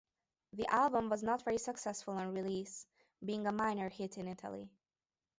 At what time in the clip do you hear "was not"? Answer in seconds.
1.11-1.43